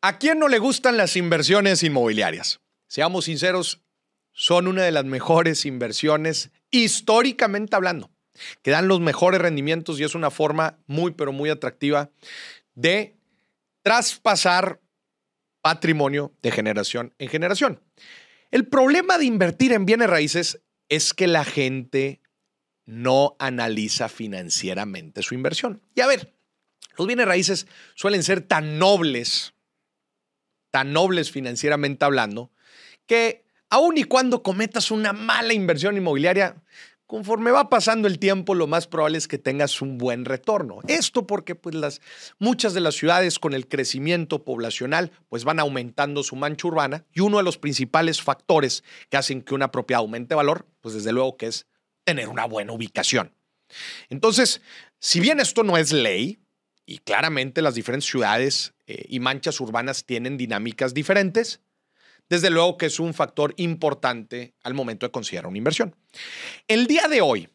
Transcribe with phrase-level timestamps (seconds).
[0.00, 2.60] ¿A quién no le gustan las inversiones inmobiliarias?
[2.86, 3.82] Seamos sinceros,
[4.32, 8.10] son una de las mejores inversiones históricamente hablando,
[8.62, 12.10] que dan los mejores rendimientos y es una forma muy, pero muy atractiva
[12.76, 13.16] de
[13.82, 14.80] traspasar
[15.62, 17.82] patrimonio de generación en generación.
[18.52, 22.20] El problema de invertir en bienes raíces es que la gente
[22.86, 25.82] no analiza financieramente su inversión.
[25.96, 26.34] Y a ver,
[26.96, 29.54] los bienes raíces suelen ser tan nobles,
[30.70, 32.50] tan nobles financieramente hablando,
[33.06, 36.62] que aun y cuando cometas una mala inversión inmobiliaria,
[37.08, 40.80] conforme va pasando el tiempo, lo más probable es que tengas un buen retorno.
[40.88, 42.00] Esto porque pues, las,
[42.38, 47.20] muchas de las ciudades con el crecimiento poblacional pues, van aumentando su mancha urbana y
[47.20, 51.38] uno de los principales factores que hacen que una propiedad aumente valor, pues desde luego
[51.38, 51.66] que es
[52.04, 53.34] tener una buena ubicación.
[54.10, 54.60] Entonces,
[55.00, 56.38] si bien esto no es ley,
[56.88, 61.60] y claramente las diferentes ciudades eh, y manchas urbanas tienen dinámicas diferentes,
[62.30, 65.94] desde luego que es un factor importante al momento de considerar una inversión.
[66.66, 67.50] El día de hoy,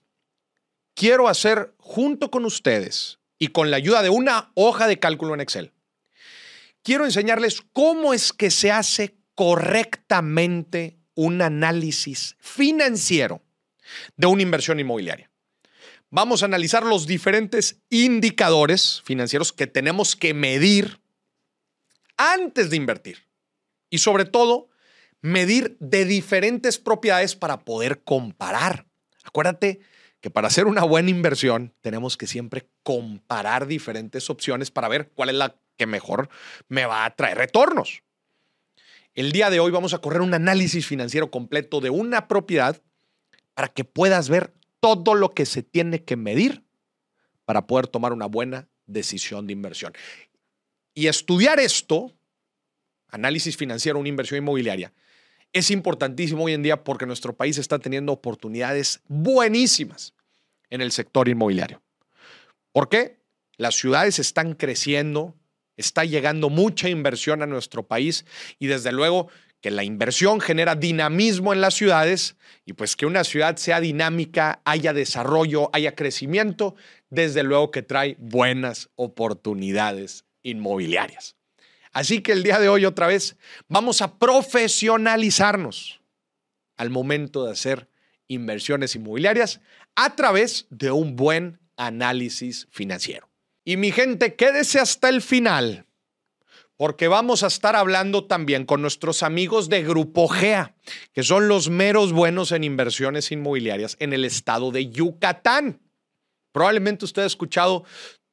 [0.93, 5.41] quiero hacer junto con ustedes y con la ayuda de una hoja de cálculo en
[5.41, 5.73] Excel,
[6.83, 13.41] quiero enseñarles cómo es que se hace correctamente un análisis financiero
[14.15, 15.32] de una inversión inmobiliaria.
[16.15, 21.01] Vamos a analizar los diferentes indicadores financieros que tenemos que medir
[22.17, 23.25] antes de invertir.
[23.89, 24.69] Y sobre todo,
[25.21, 28.85] medir de diferentes propiedades para poder comparar.
[29.23, 29.79] Acuérdate
[30.21, 35.29] que para hacer una buena inversión tenemos que siempre comparar diferentes opciones para ver cuál
[35.29, 36.29] es la que mejor
[36.67, 38.03] me va a traer retornos.
[39.15, 42.79] El día de hoy vamos a correr un análisis financiero completo de una propiedad
[43.55, 46.61] para que puedas ver todo lo que se tiene que medir
[47.45, 49.93] para poder tomar una buena decisión de inversión.
[50.93, 52.11] Y estudiar esto,
[53.07, 54.91] análisis financiero, una inversión inmobiliaria,
[55.53, 60.13] es importantísimo hoy en día porque nuestro país está teniendo oportunidades buenísimas
[60.69, 61.81] en el sector inmobiliario.
[62.73, 63.21] ¿Por qué?
[63.55, 65.33] Las ciudades están creciendo,
[65.77, 68.25] está llegando mucha inversión a nuestro país
[68.59, 69.29] y desde luego
[69.63, 72.35] que la inversión genera dinamismo en las ciudades
[72.65, 76.75] y pues que una ciudad sea dinámica, haya desarrollo, haya crecimiento,
[77.09, 81.37] desde luego que trae buenas oportunidades inmobiliarias.
[81.93, 83.37] Así que el día de hoy otra vez
[83.69, 86.01] vamos a profesionalizarnos
[86.75, 87.87] al momento de hacer
[88.27, 89.61] inversiones inmobiliarias
[89.95, 93.29] a través de un buen análisis financiero.
[93.63, 95.85] Y mi gente, quédese hasta el final
[96.77, 100.75] porque vamos a estar hablando también con nuestros amigos de Grupo GEA,
[101.13, 105.81] que son los meros buenos en inversiones inmobiliarias en el estado de Yucatán.
[106.51, 107.83] Probablemente usted ha escuchado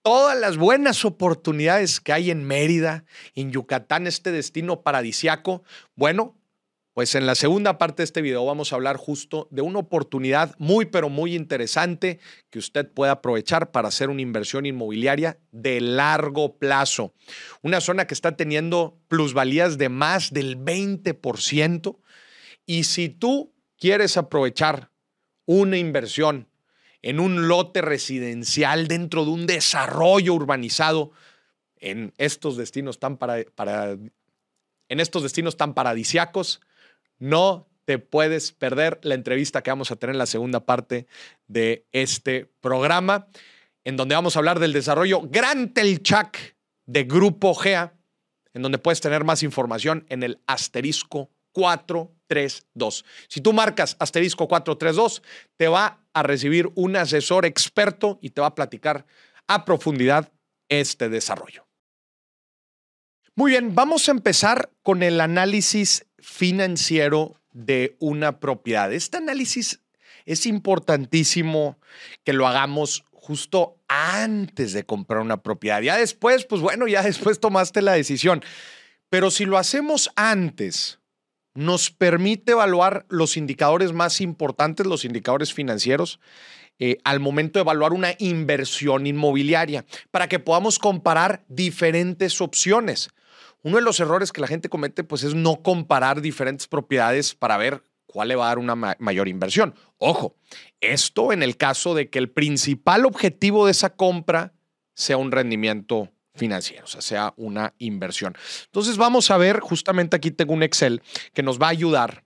[0.03, 5.63] todas las buenas oportunidades que hay en Mérida, en Yucatán, este destino paradisiaco.
[5.95, 6.40] Bueno,
[6.93, 10.57] pues en la segunda parte de este video vamos a hablar justo de una oportunidad
[10.59, 12.19] muy, pero muy interesante
[12.51, 17.15] que usted puede aprovechar para hacer una inversión inmobiliaria de largo plazo.
[17.63, 21.97] Una zona que está teniendo plusvalías de más del 20%.
[22.67, 24.91] Y si tú quieres aprovechar
[25.47, 26.49] una inversión
[27.03, 31.13] en un lote residencial dentro de un desarrollo urbanizado
[31.77, 36.61] en estos destinos tan para, para en estos destinos tan paradisiacos,
[37.21, 41.07] no te puedes perder la entrevista que vamos a tener en la segunda parte
[41.47, 43.29] de este programa,
[43.85, 47.95] en donde vamos a hablar del desarrollo Gran Telchac de Grupo GEA,
[48.55, 53.05] en donde puedes tener más información en el asterisco 432.
[53.29, 55.23] Si tú marcas asterisco 432,
[55.57, 59.07] te va a recibir un asesor experto y te va a platicar
[59.47, 60.33] a profundidad
[60.69, 61.67] este desarrollo.
[63.35, 68.93] Muy bien, vamos a empezar con el análisis financiero de una propiedad.
[68.93, 69.81] Este análisis
[70.27, 71.79] es importantísimo
[72.25, 75.83] que lo hagamos justo antes de comprar una propiedad.
[75.83, 78.43] Ya después, pues bueno, ya después tomaste la decisión.
[79.09, 81.01] Pero si lo hacemos antes,
[81.55, 86.21] nos permite evaluar los indicadores más importantes, los indicadores financieros,
[86.79, 93.11] eh, al momento de evaluar una inversión inmobiliaria, para que podamos comparar diferentes opciones.
[93.63, 97.57] Uno de los errores que la gente comete pues es no comparar diferentes propiedades para
[97.57, 99.75] ver cuál le va a dar una mayor inversión.
[99.99, 100.35] Ojo,
[100.81, 104.53] esto en el caso de que el principal objetivo de esa compra
[104.95, 108.35] sea un rendimiento financiero, o sea, sea una inversión.
[108.67, 111.03] Entonces vamos a ver, justamente aquí tengo un Excel
[111.35, 112.25] que nos va a ayudar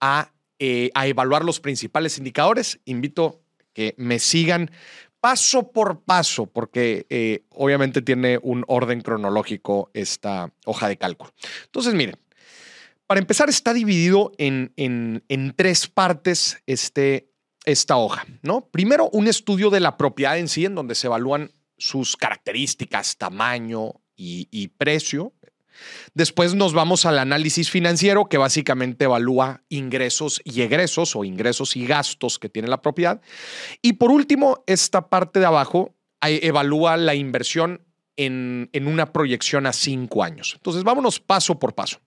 [0.00, 2.80] a, eh, a evaluar los principales indicadores.
[2.84, 3.40] Invito
[3.72, 4.70] que me sigan
[5.22, 11.32] paso por paso, porque eh, obviamente tiene un orden cronológico esta hoja de cálculo.
[11.66, 12.16] Entonces, miren,
[13.06, 17.30] para empezar está dividido en, en, tres partes este,
[17.64, 18.66] esta hoja, ¿no?
[18.72, 24.00] Primero, un estudio de la propiedad en sí, en donde se evalúan sus características, tamaño
[24.16, 25.34] y, y precio,
[26.14, 31.86] Después nos vamos al análisis financiero, que básicamente evalúa ingresos y egresos o ingresos y
[31.86, 33.20] gastos que tiene la propiedad.
[33.80, 37.84] Y por último, esta parte de abajo evalúa la inversión
[38.16, 40.52] en, una proyección a cinco años.
[40.56, 42.00] Entonces, vámonos paso por paso.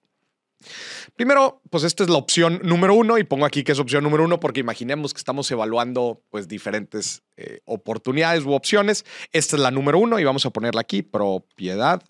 [1.15, 4.23] Primero, pues esta es la opción número uno y pongo aquí que es opción número
[4.23, 9.05] uno porque imaginemos que estamos evaluando pues diferentes eh, oportunidades u opciones.
[9.31, 12.01] Esta es la número uno y vamos a ponerla aquí, propiedad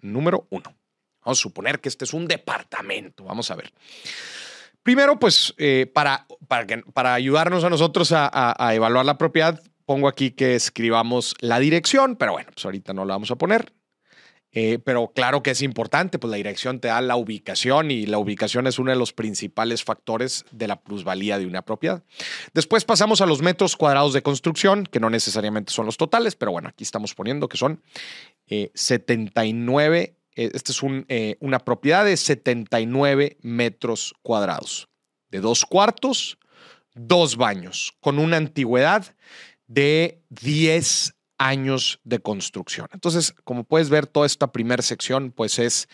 [0.00, 0.77] número uno.
[1.28, 3.24] Vamos a suponer que este es un departamento.
[3.24, 3.70] Vamos a ver.
[4.82, 6.26] Primero, pues, eh, para,
[6.94, 12.32] para, ayudarnos a nosotros a, evaluar la propiedad, pongo aquí que escribamos la dirección, pero
[12.32, 13.74] bueno, pues ahorita no la vamos a poner.
[14.52, 18.16] Eh, pero claro que es importante, pues la dirección te da la ubicación y la
[18.16, 22.02] ubicación es uno de los principales factores de la plusvalía de una propiedad.
[22.54, 26.52] Después pasamos a los metros cuadrados de construcción, que no necesariamente son los totales, pero
[26.52, 27.82] bueno, aquí estamos poniendo que son
[28.46, 34.88] 79 eh, eh, esta es eh, una propiedad de 79 metros cuadrados,
[35.30, 36.38] de dos cuartos,
[36.94, 39.16] dos baños, con una antigüedad
[39.66, 42.88] de 10 años de construcción.
[42.92, 45.88] Entonces, como puedes ver, toda esta primera sección, pues es,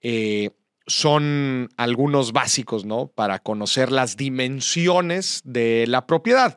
[0.00, 0.50] eh,
[0.86, 3.08] son algunos básicos, ¿no?
[3.08, 6.56] Para conocer las dimensiones de la propiedad.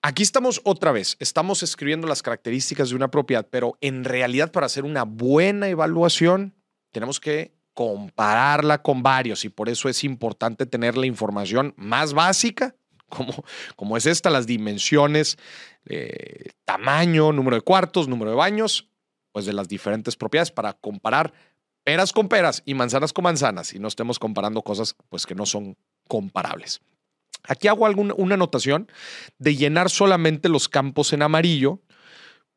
[0.00, 4.66] Aquí estamos otra vez, estamos escribiendo las características de una propiedad, pero en realidad para
[4.66, 6.54] hacer una buena evaluación
[6.92, 12.76] tenemos que compararla con varios y por eso es importante tener la información más básica,
[13.08, 15.36] como, como es esta, las dimensiones,
[16.64, 18.88] tamaño, número de cuartos, número de baños,
[19.32, 21.32] pues de las diferentes propiedades para comparar
[21.82, 25.44] peras con peras y manzanas con manzanas y no estemos comparando cosas pues que no
[25.44, 26.80] son comparables.
[27.44, 28.90] Aquí hago alguna, una anotación
[29.38, 31.80] de llenar solamente los campos en amarillo,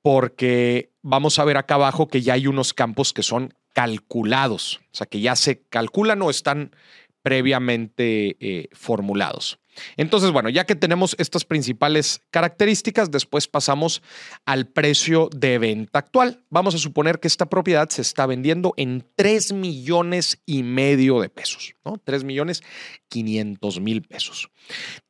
[0.02, 4.96] porque vamos a ver acá abajo que ya hay unos campos que son calculados, o
[4.96, 6.76] sea, que ya se calculan o están
[7.22, 9.60] previamente eh, formulados.
[9.98, 14.02] Entonces, bueno, ya que tenemos estas principales características, después pasamos
[14.46, 16.44] al precio de venta actual.
[16.50, 21.30] Vamos a suponer que esta propiedad se está vendiendo en 3 millones y medio de
[21.30, 21.98] pesos, ¿no?
[22.04, 22.64] 3 millones
[23.10, 24.50] 500 mil pesos.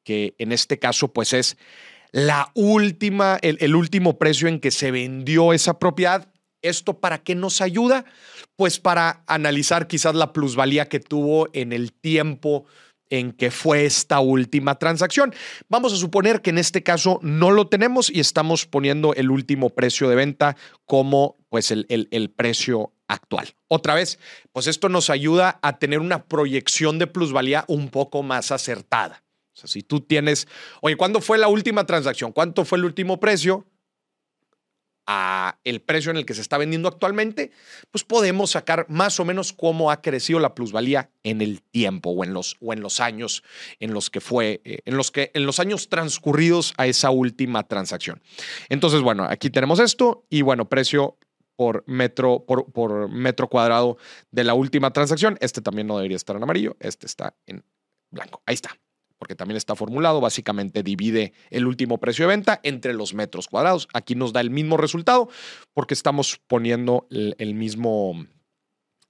[0.04, 1.57] que en este caso pues es
[2.12, 6.31] la última, el, el último precio en que se vendió esa propiedad.
[6.62, 8.04] ¿Esto para qué nos ayuda?
[8.56, 12.66] Pues para analizar quizás la plusvalía que tuvo en el tiempo
[13.09, 15.33] en que fue esta última transacción.
[15.69, 19.69] Vamos a suponer que en este caso no lo tenemos y estamos poniendo el último
[19.69, 23.56] precio de venta como pues el, el, precio actual.
[23.68, 24.19] Otra vez,
[24.52, 29.23] pues esto nos ayuda a tener una proyección de plusvalía un poco más acertada.
[29.54, 30.47] O sea, si tú tienes,
[30.81, 32.31] oye, ¿cuándo fue la última transacción?
[32.31, 33.66] ¿Cuánto fue el último precio?
[35.07, 37.52] A el precio en el que se está vendiendo actualmente,
[37.92, 42.23] pues podemos sacar más o menos cómo ha crecido la plusvalía en el tiempo o
[42.23, 43.44] en los, o en los años
[43.80, 47.64] en los que fue, eh, en los que en los años transcurridos a esa última
[47.68, 48.21] transacción.
[48.69, 51.18] Entonces, bueno, aquí tenemos esto y bueno, precio
[51.56, 53.97] por metro, por, por metro cuadrado
[54.30, 55.37] de la última transacción.
[55.42, 57.64] Este también no debería estar en amarillo, este está en
[58.11, 58.44] blanco.
[58.45, 58.78] Ahí está
[59.18, 63.88] porque también está formulado, básicamente divide el último precio de venta entre los metros cuadrados.
[63.94, 65.30] Aquí nos da el mismo resultado
[65.74, 68.26] porque estamos poniendo el, mismo,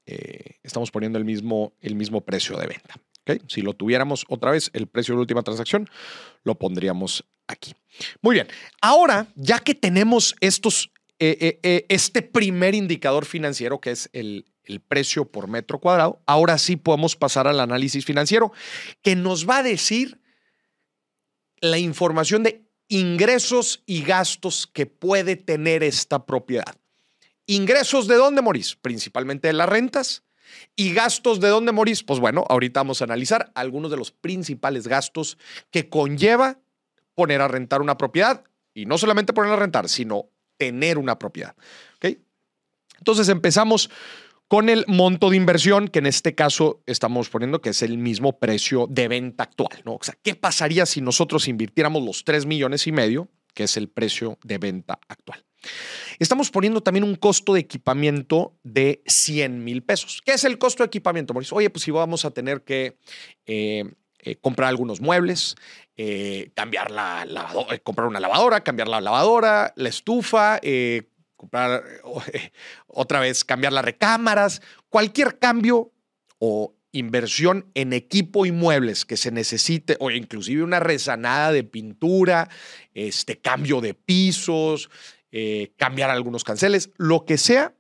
[0.06, 2.96] eh, estamos poniendo el mismo, el mismo precio de venta.
[3.48, 5.90] Si lo tuviéramos otra vez, el precio de la última transacción,
[6.44, 7.74] lo pondríamos aquí.
[8.22, 8.48] Muy bien,
[8.82, 14.82] ahora ya que tenemos estos, eh, eh, este primer indicador financiero que es el, el
[14.82, 18.52] precio por metro cuadrado, ahora sí podemos pasar al análisis financiero
[19.02, 20.20] que nos va a decir
[21.60, 26.76] la información de ingresos y gastos que puede tener esta propiedad.
[27.46, 28.76] Ingresos de dónde morís?
[28.76, 30.24] Principalmente de las rentas.
[30.76, 32.04] ¿Y gastos de dónde morís?
[32.04, 35.38] Pues bueno, ahorita vamos a analizar algunos de los principales gastos
[35.72, 36.60] que conlleva
[37.16, 38.44] poner a rentar una propiedad.
[38.74, 41.56] Y no solamente poner a rentar, sino tener una propiedad.
[43.00, 43.90] Entonces empezamos
[44.48, 48.40] con el monto de inversión, que en este caso estamos poniendo que es el mismo
[48.40, 49.82] precio de venta actual.
[49.86, 49.96] ¿no?
[49.96, 53.90] O sea, ¿qué pasaría si nosotros invirtiéramos los 3 millones y medio, que es el
[53.90, 55.44] precio de venta actual?
[56.20, 60.22] Estamos poniendo también un costo de equipamiento de 100 mil pesos.
[60.24, 61.58] ¿Qué es el costo de equipamiento, Mauricio?
[61.58, 62.98] Oye, pues si vamos a tener que
[63.46, 63.84] eh,
[64.20, 65.56] eh, comprar algunos muebles,
[65.98, 70.60] eh, cambiar la lavadora, comprar una lavadora, cambiar la lavadora, la estufa,
[71.38, 71.84] comprar
[72.88, 75.94] otra vez, cambiar las recámaras, cualquier cambio
[76.40, 82.50] o inversión en equipo y muebles que se necesite, o inclusive una rezanada de pintura,
[82.94, 84.90] este cambio de pisos,
[85.32, 87.76] eh, cambiar algunos canceles, lo que sea,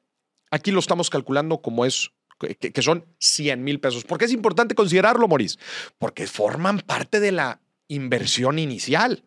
[0.51, 4.03] aquí lo estamos calculando como es, que, son 100 mil pesos.
[4.03, 5.57] ¿Por qué es importante considerarlo, Maurice?
[5.97, 9.23] Porque forman parte de la inversión inicial.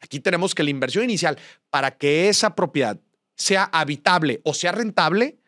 [0.00, 1.38] Aquí tenemos que la inversión inicial
[1.70, 3.00] para que esa propiedad
[3.36, 5.38] sea habitable o sea rentable,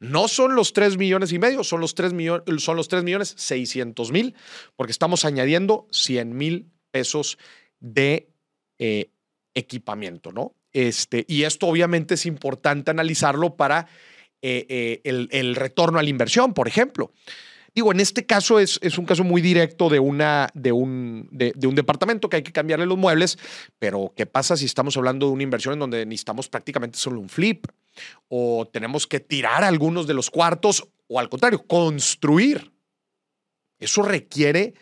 [0.00, 3.34] no son los 3 millones y medio, son los 3 millones, son los 3 millones
[3.36, 4.34] 600 mil,
[4.76, 7.38] porque estamos añadiendo 100 mil pesos
[7.80, 8.30] de
[8.78, 9.10] eh,
[9.54, 10.54] equipamiento, ¿no?
[10.72, 13.88] Este, y esto obviamente es importante analizarlo para
[14.40, 17.12] eh, eh, el, el, retorno a la inversión, por ejemplo.
[17.74, 21.54] Digo, en este caso es, es un caso muy directo de, una, de, un, de,
[21.66, 23.38] un departamento que hay que cambiarle los muebles,
[23.78, 27.28] pero ¿qué pasa si estamos hablando de una inversión en donde necesitamos prácticamente solo un
[27.28, 27.66] flip?
[28.28, 32.72] O tenemos que tirar algunos de los cuartos, o al contrario, construir.
[33.78, 34.74] Eso requiere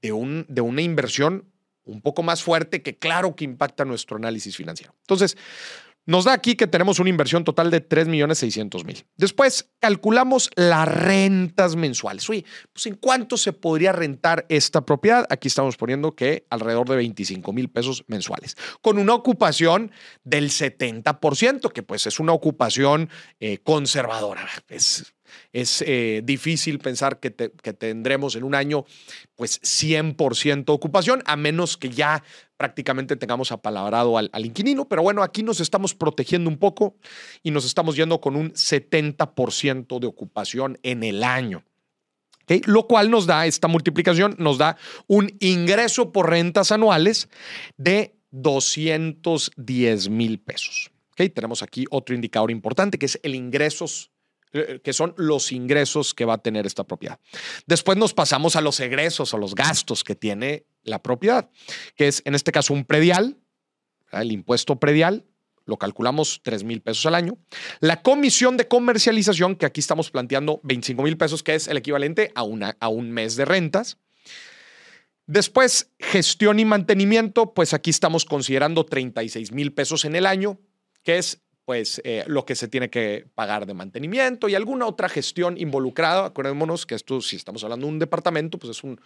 [0.00, 1.48] de, un, de una inversión
[1.84, 4.94] un poco más fuerte que claro que impacta nuestro análisis financiero.
[5.00, 5.36] Entonces,
[6.06, 9.04] nos da aquí que tenemos una inversión total de 3.600.000.
[9.16, 12.28] Después calculamos las rentas mensuales.
[12.28, 15.26] Oye, pues ¿en cuánto se podría rentar esta propiedad?
[15.30, 19.92] Aquí estamos poniendo que alrededor de 25 mil pesos mensuales, con una ocupación
[20.24, 23.08] del 70%, que pues es una ocupación
[23.40, 24.48] eh, conservadora.
[24.68, 25.14] Es
[25.52, 28.84] es eh, difícil pensar que, tendremos en un año
[29.34, 32.22] pues 100% ocupación, a menos que ya
[32.56, 34.88] prácticamente tengamos apalabrado al, inquilino.
[34.88, 36.96] Pero bueno, aquí nos estamos protegiendo un poco
[37.42, 41.64] y nos estamos yendo con un 70% de ocupación en el año.
[42.66, 47.28] Lo cual nos da, esta multiplicación nos da un ingreso por rentas anuales
[47.78, 50.92] de 210 mil pesos.
[51.30, 54.11] Tenemos aquí otro indicador importante que es el ingresos
[54.52, 57.18] que son los ingresos que va a tener esta propiedad.
[57.66, 61.50] Después nos pasamos a los egresos o los gastos que tiene la propiedad,
[61.96, 63.38] que es en este caso un predial,
[64.12, 65.24] el impuesto predial,
[65.64, 67.38] lo calculamos 3 mil pesos al año.
[67.80, 72.32] La comisión de comercialización, que aquí estamos planteando 25 mil pesos, que es el equivalente
[72.34, 73.98] a, una, a un mes de rentas.
[75.26, 80.58] Después, gestión y mantenimiento, pues aquí estamos considerando 36 mil pesos en el año,
[81.04, 85.08] que es pues eh, lo que se tiene que pagar de mantenimiento y alguna otra
[85.08, 86.26] gestión involucrada.
[86.26, 89.00] Acordémonos que esto, si estamos hablando de un departamento, pues es un,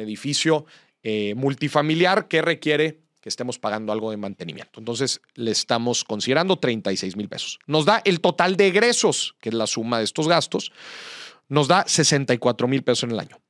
[0.00, 0.66] edificio
[1.02, 4.78] eh, multifamiliar que requiere que estemos pagando algo de mantenimiento.
[4.78, 7.58] Entonces, le estamos considerando 36 mil pesos.
[7.66, 10.70] Nos da el total de egresos, que es la suma de estos gastos,
[11.48, 13.40] nos da 64 mil pesos en el año.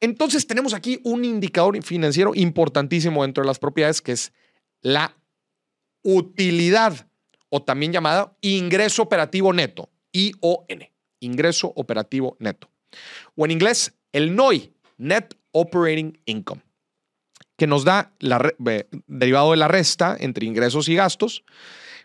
[0.00, 4.32] Entonces, tenemos aquí un indicador financiero importantísimo dentro de las propiedades, que es
[4.80, 5.14] la
[6.02, 7.07] utilidad
[7.50, 10.88] o también llamada ingreso operativo neto, ION,
[11.20, 12.70] ingreso operativo neto.
[13.36, 16.62] O en inglés, el NOI, Net Operating Income,
[17.56, 18.52] que nos da, la,
[19.06, 21.44] derivado de la resta entre ingresos y gastos,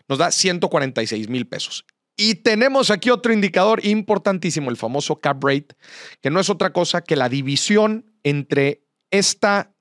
[0.08, 1.84] nos da 146 mil pesos.
[2.16, 5.74] Y tenemos aquí otro indicador importantísimo, el famoso cap rate,
[6.20, 9.73] que no es otra cosa que la división entre esta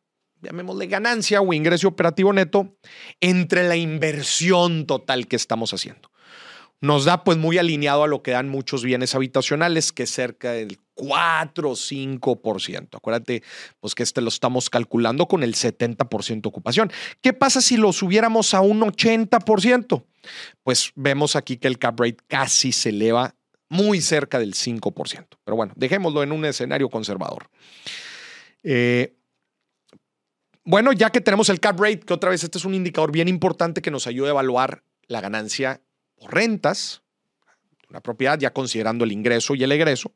[0.43, 2.75] llamémosle ganancia o ingreso operativo neto,
[3.19, 6.12] entre la inversión total que estamos haciendo.
[6.81, 10.51] Nos da pues muy alineado a lo que dan muchos bienes habitacionales, que es cerca
[10.51, 12.97] del 4 o 5%.
[12.97, 13.41] Acuérdate,
[13.79, 16.91] pues que este lo estamos calculando con el 70% ocupación.
[17.21, 20.03] ¿Qué pasa si lo subiéramos a un 80%?
[20.63, 23.33] Pues vemos aquí que el cap rate casi se eleva
[23.69, 25.25] muy cerca del 5%.
[25.43, 27.50] Pero bueno, dejémoslo en un escenario conservador.
[28.62, 29.15] Eh,
[30.65, 33.27] bueno, ya que tenemos el cap rate, que otra vez este es un indicador bien
[33.27, 35.82] importante que nos ayuda a evaluar la ganancia
[36.15, 37.01] por rentas,
[37.89, 40.13] una propiedad, ya considerando el ingreso y el egreso.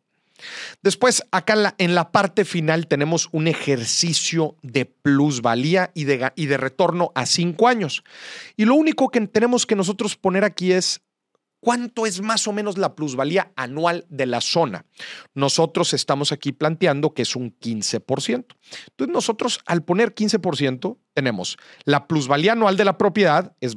[0.82, 6.58] Después, acá en la, parte final tenemos un ejercicio de plusvalía y de, y de
[6.58, 8.04] retorno a cinco años.
[8.56, 11.02] Y lo único que tenemos que nosotros poner aquí es
[11.60, 14.86] ¿Cuánto es más o menos la plusvalía anual de la zona?
[15.34, 18.46] Nosotros estamos aquí planteando que es un 15%.
[18.90, 23.76] Entonces nosotros al poner 15% tenemos la plusvalía anual de la propiedad, es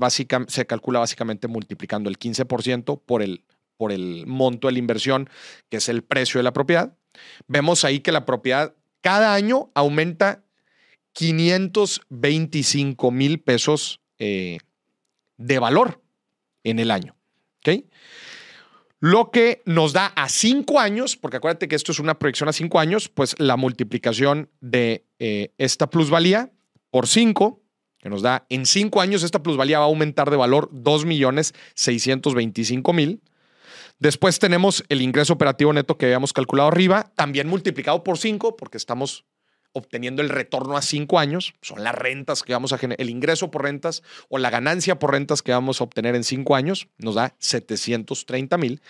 [0.49, 3.45] se calcula básicamente multiplicando el 15% por el,
[3.79, 5.31] por el monto de la inversión,
[5.71, 6.95] que es el precio de la propiedad.
[7.49, 10.45] Vemos ahí que la propiedad cada año aumenta
[11.15, 14.59] 525 mil pesos eh,
[15.39, 16.03] de valor
[16.63, 17.17] en el año.
[17.61, 17.85] ¿Ok?
[19.01, 22.53] Lo que nos da a cinco años, porque acuérdate que esto es una proyección a
[22.53, 26.53] cinco años, pues la multiplicación de eh, esta plusvalía
[26.91, 27.63] por cinco,
[27.99, 33.21] que nos da en cinco años esta plusvalía va a aumentar de valor 2.625.000.
[33.99, 38.77] Después tenemos el ingreso operativo neto que habíamos calculado arriba, también multiplicado por cinco, porque
[38.77, 39.25] estamos
[39.73, 43.51] obteniendo el retorno a cinco años, son las rentas que vamos a generar, el ingreso
[43.51, 47.15] por rentas o la ganancia por rentas que vamos a obtener en cinco años, nos
[47.15, 48.83] da 730 mil.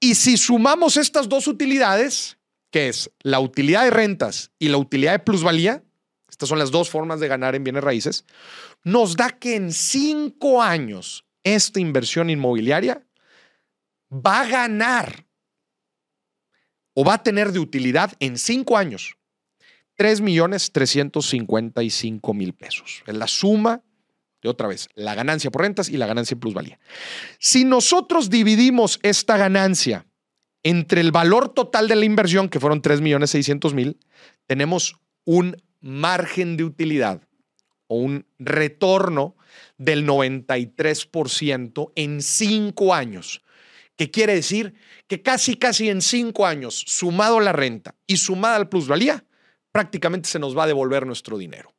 [0.00, 2.38] Y si sumamos estas dos utilidades,
[2.70, 5.82] que es la utilidad de rentas y la utilidad de plusvalía,
[6.28, 8.24] estas son las dos formas de ganar en bienes raíces,
[8.82, 13.06] nos da que en cinco años esta inversión inmobiliaria
[14.10, 15.26] va a ganar
[16.94, 19.16] o va a tener de utilidad en cinco años
[19.96, 23.02] 3 millones 355 mil pesos.
[23.06, 23.82] Es la suma
[24.42, 26.78] de otra vez, la ganancia por rentas y la ganancia en plusvalía.
[27.38, 30.06] Si nosotros dividimos esta ganancia
[30.62, 33.98] entre el valor total de la inversión, que fueron 3 millones 600 mil,
[34.46, 37.22] tenemos un margen de utilidad
[37.86, 39.36] o un retorno
[39.78, 43.42] del 93% en cinco años.
[43.96, 44.74] ¿Qué quiere decir?
[45.06, 49.24] Que casi, casi en cinco años, sumado la renta y sumada la plusvalía,
[49.74, 51.74] prácticamente se nos va a devolver nuestro dinero.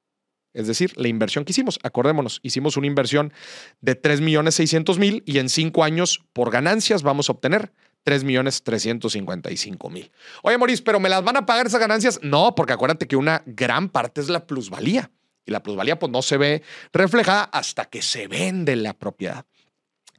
[0.54, 3.32] Es decir, la inversión que hicimos, acordémonos, hicimos una inversión
[3.80, 7.72] de 3 millones 600 mil y en cinco años por ganancias vamos a obtener
[8.04, 10.12] 3 millones 355 mil.
[10.44, 12.20] Oye, Maurice, ¿pero me las van a pagar esas ganancias?
[12.22, 15.10] No, porque acuérdate que una gran parte es la plusvalía
[15.46, 19.46] y la plusvalía pues no se ve reflejada hasta que se vende la propiedad.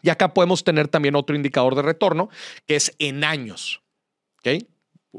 [0.01, 2.31] Y acá podemos tener también otro indicador de retorno
[2.67, 3.83] que es en años.
[4.39, 4.65] ¿Ok?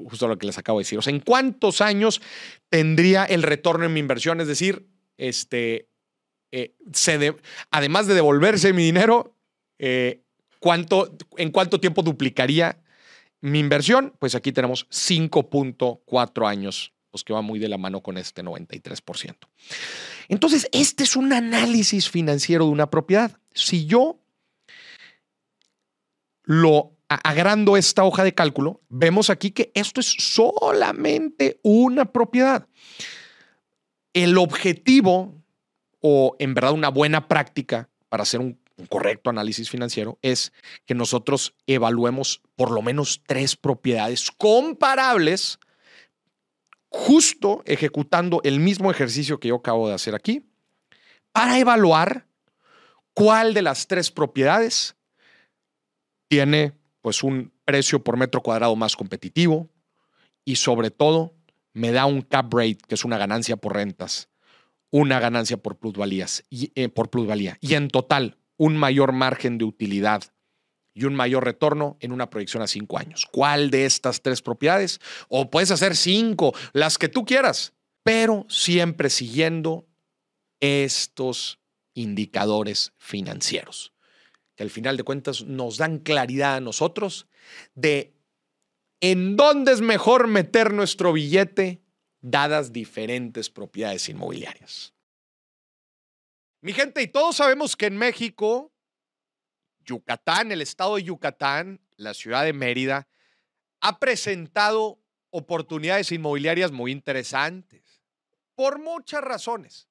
[0.06, 1.00] Justo lo que les acabo de decir.
[1.00, 2.22] O sea, ¿en cuántos años
[2.70, 4.42] tendría el retorno en mi inversión?
[4.42, 5.90] Es decir, este,
[6.52, 6.76] eh,
[7.72, 9.36] además de devolverse mi dinero,
[9.80, 10.22] eh,
[10.60, 12.82] ¿cuánto, ¿en cuánto tiempo duplicaría
[13.42, 14.14] mi inversión?
[14.20, 19.36] Pues aquí tenemos 5.4 años, pues que va muy de la mano con este 93%.
[20.30, 23.40] Entonces, este es un análisis financiero de una propiedad.
[23.54, 24.20] Si yo
[26.44, 32.67] lo agrando esta hoja de cálculo, vemos aquí que esto es solamente una propiedad.
[34.13, 35.36] El objetivo,
[36.02, 40.54] o en verdad una buena práctica para hacer un, correcto análisis financiero, es
[40.86, 45.58] que nosotros evaluemos por lo menos tres propiedades comparables,
[46.89, 50.46] justo ejecutando el mismo ejercicio que yo acabo de hacer aquí,
[51.32, 52.28] para evaluar
[53.15, 54.96] cuál de las tres propiedades
[56.28, 56.74] tiene
[57.08, 59.70] pues un precio por metro cuadrado más competitivo
[60.43, 61.38] y sobre todo
[61.72, 64.28] me da un cap rate, que es una ganancia por rentas,
[64.91, 69.63] una ganancia por plusvalías y eh, por plusvalía y en total un mayor margen de
[69.63, 70.22] utilidad
[70.93, 73.26] y un mayor retorno en una proyección a cinco años.
[73.32, 75.00] ¿Cuál de estas tres propiedades?
[75.30, 77.72] O puedes hacer cinco, las que tú quieras,
[78.04, 79.88] pero siempre siguiendo
[80.60, 81.62] estos
[81.93, 83.93] indicadores financieros
[84.58, 87.28] que al final de cuentas nos dan claridad a nosotros
[87.76, 88.17] de
[89.00, 91.84] en dónde es mejor meter nuestro billete
[92.22, 94.96] dadas diferentes propiedades inmobiliarias.
[96.62, 98.74] Mi gente, y todos sabemos que en México,
[99.86, 103.08] Yucatán, el estado de Yucatán, la ciudad de Mérida,
[103.80, 108.02] ha presentado oportunidades inmobiliarias muy interesantes,
[108.56, 109.87] por muchas razones.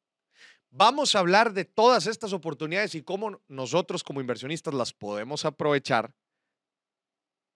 [0.70, 6.12] Vamos a hablar de todas estas oportunidades y cómo nosotros como inversionistas las podemos aprovechar,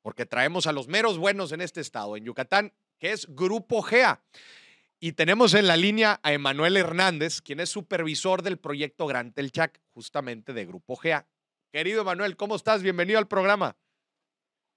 [0.02, 4.22] porque traemos a los meros buenos en este estado, en Yucatán, que es Grupo GEA.
[5.00, 9.80] Y tenemos en la línea a Emanuel Hernández, quien es supervisor del proyecto Gran Telchac,
[9.92, 11.26] justamente de Grupo GEA.
[11.72, 12.82] Querido Emanuel, ¿cómo estás?
[12.82, 13.76] Bienvenido al programa.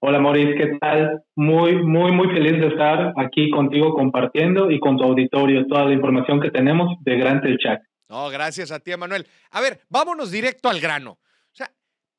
[0.00, 1.22] Hola Maurice, ¿qué tal?
[1.34, 5.94] Muy, muy, muy feliz de estar aquí contigo compartiendo y con tu auditorio toda la
[5.94, 7.82] información que tenemos de Gran Telchac.
[8.08, 9.26] No, gracias a ti, Emanuel.
[9.50, 11.12] A ver, vámonos directo al grano.
[11.12, 11.72] O sea,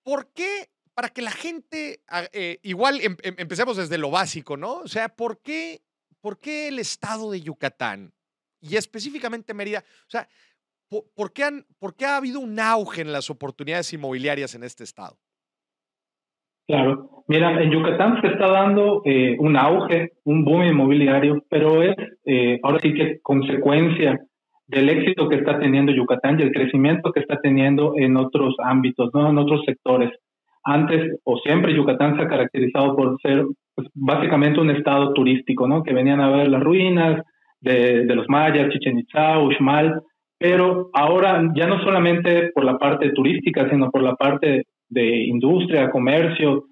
[0.03, 4.57] ¿por qué, para que la gente, ah, eh, igual em, em, empecemos desde lo básico,
[4.57, 4.79] ¿no?
[4.79, 5.81] O sea, ¿por qué,
[6.21, 8.13] ¿por qué el estado de Yucatán
[8.61, 9.83] y específicamente Mérida?
[10.01, 10.27] O sea,
[10.89, 14.83] ¿por, qué han, ¿por qué ha habido un auge en las oportunidades inmobiliarias en este
[14.83, 15.17] estado?
[16.67, 21.95] Claro, mira, en Yucatán se está dando eh, un auge, un boom inmobiliario, pero es
[22.25, 24.19] eh, ahora sí que consecuencia
[24.67, 29.11] del éxito que está teniendo Yucatán y el crecimiento que está teniendo en otros ámbitos,
[29.13, 29.29] ¿no?
[29.29, 30.11] en otros sectores.
[30.63, 35.83] Antes o siempre Yucatán se ha caracterizado por ser pues, básicamente un estado turístico, ¿no?
[35.83, 37.21] que venían a ver las ruinas
[37.61, 40.01] de, los mayas, Chichen Itza, Uxmal,
[40.37, 45.89] pero ahora ya no solamente por la parte turística, sino por la parte de industria,
[45.89, 46.65] comercio,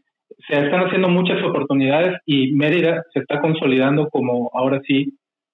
[0.48, 5.14] se están haciendo muchas oportunidades y Mérida se está consolidando como ahora sí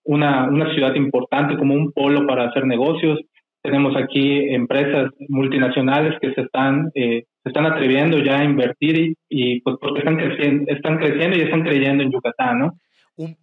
[0.09, 3.19] una, una ciudad importante, como un polo para hacer negocios.
[3.61, 9.61] Tenemos aquí empresas multinacionales que se están, eh, se están atreviendo ya a invertir y,
[9.61, 12.71] pues porque están creciendo, están creciendo y están creyendo en Yucatán, ¿no?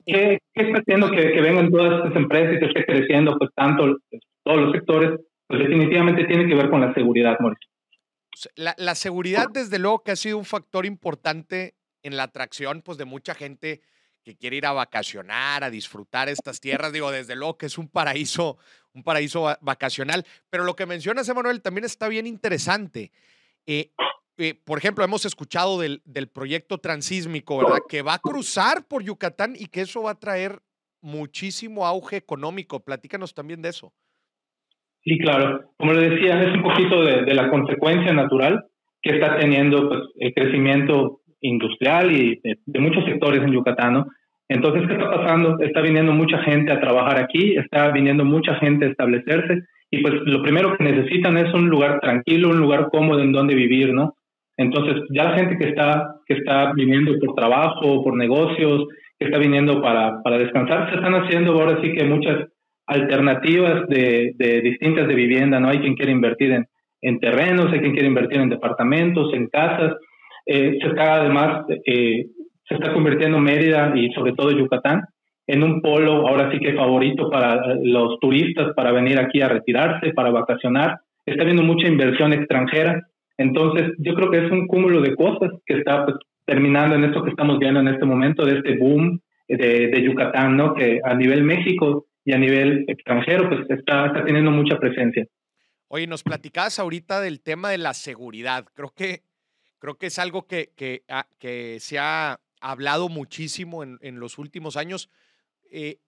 [0.07, 3.51] ¿Qué, ¿Qué, está haciendo que, que, vengan todas estas empresas y que esté creciendo pues
[3.55, 3.99] tanto
[4.43, 5.21] todos los sectores?
[5.47, 7.71] Pues definitivamente tiene que ver con la seguridad, Mauricio.
[8.57, 13.05] La, seguridad, desde luego, que ha sido un factor importante en la atracción pues, de
[13.05, 13.83] mucha gente
[14.27, 16.93] que quiere ir a vacacionar, a disfrutar estas tierras.
[16.93, 18.59] Digo, desde luego que es un paraíso,
[18.93, 20.25] un paraíso vacacional.
[20.51, 23.13] Pero lo que mencionas, Emanuel, también está bien interesante.
[23.67, 23.93] Eh,
[24.37, 27.79] eh, por ejemplo, hemos escuchado del, del, proyecto transísmico, ¿verdad?
[27.89, 30.61] Que va a cruzar por Yucatán y que eso va a traer
[31.01, 32.81] muchísimo auge económico.
[32.81, 33.93] Platícanos también de eso.
[35.05, 35.71] Sí, claro.
[35.77, 38.67] Como le decía, es un poquito de, la consecuencia natural
[39.01, 44.05] que está teniendo pues, el crecimiento industrial y de, muchos sectores en Yucatán.
[44.49, 45.59] Entonces, ¿qué está pasando?
[45.61, 50.15] Está viniendo mucha gente a trabajar aquí, está viniendo mucha gente a establecerse y pues
[50.25, 54.15] lo primero que necesitan es un lugar tranquilo, un lugar cómodo en donde vivir, ¿no?
[54.57, 58.87] Entonces, ya la gente que está, que está viniendo por trabajo, por negocios,
[59.19, 62.49] que está viniendo para, para descansar, se están haciendo ahora sí que muchas
[62.87, 65.69] alternativas de, de, distintas de vivienda, ¿no?
[65.69, 66.67] Hay quien quiere invertir en,
[67.03, 69.95] en, terrenos, hay quien quiere invertir en departamentos, en casas.
[70.47, 72.27] Eh, se está además, eh,
[72.69, 75.03] se está convirtiendo Mérida y sobre todo Yucatán
[75.47, 80.13] en un polo ahora sí que favorito para los turistas para venir aquí a retirarse,
[80.13, 81.01] para vacacionar.
[81.25, 83.01] Está habiendo mucha inversión extranjera.
[83.39, 87.23] Entonces, yo creo que es un cúmulo de cosas que está pues, terminando en esto
[87.23, 90.75] que estamos viendo en este momento, de este boom de, de Yucatán, ¿no?
[90.75, 95.27] Que a nivel México y a nivel extranjero, pues está, está teniendo mucha presencia.
[95.89, 98.65] Oye, nos platicabas ahorita del tema de la seguridad.
[98.75, 99.21] Creo que,
[99.79, 104.39] creo que es algo que, que, ah, que se ha hablado muchísimo en, en los
[104.39, 105.11] últimos años.
[105.71, 105.99] Eh,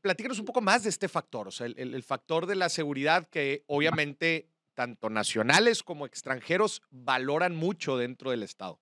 [0.00, 3.26] platícanos un poco más de este factor, o sea, el, el, factor de la seguridad
[3.26, 8.80] que obviamente tanto nacionales como extranjeros valoran mucho dentro del Estado.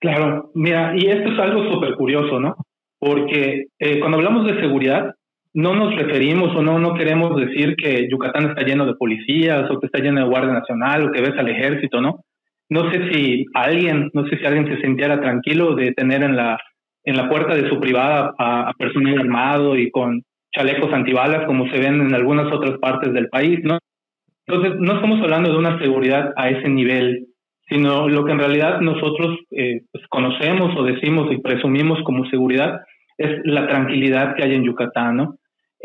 [0.00, 2.56] Claro, mira, y esto es algo súper curioso, ¿no?
[3.04, 5.14] porque eh, cuando hablamos de seguridad,
[5.54, 9.78] no nos referimos o no, no queremos decir que Yucatán está lleno de policías o
[9.78, 12.24] que está lleno de Guardia Nacional o que ves al ejército, ¿no?
[12.68, 16.58] No sé si alguien, no sé si alguien se sintiera tranquilo de tener en la,
[17.04, 21.68] en la puerta de su privada a, a personal armado y con chalecos antibalas como
[21.70, 23.78] se ven en algunas otras partes del país, ¿no?
[24.46, 27.28] Entonces, no estamos hablando de una seguridad a ese nivel
[27.68, 32.80] sino lo que en realidad nosotros eh, pues, conocemos o decimos y presumimos como seguridad
[33.16, 35.36] es la tranquilidad que hay en Yucatán, ¿no?